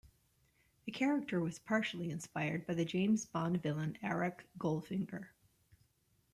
[0.85, 5.27] The character was partially inspired by the James Bond villain Auric Goldfinger.